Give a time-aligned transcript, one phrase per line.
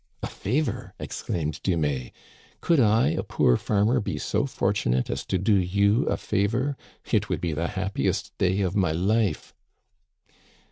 [0.23, 2.11] "A favor!" exclaimed Dumais."
[2.61, 6.75] Could I, a poor farmer, be so fortunate as to do you a favor?
[7.11, 9.53] It would be the happiest day of my life."